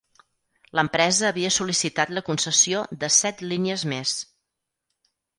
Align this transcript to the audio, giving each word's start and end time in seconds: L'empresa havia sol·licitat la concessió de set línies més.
L'empresa 0.77 1.25
havia 1.27 1.51
sol·licitat 1.57 2.13
la 2.17 2.23
concessió 2.29 2.81
de 3.03 3.09
set 3.17 3.43
línies 3.51 3.83
més. 3.93 4.15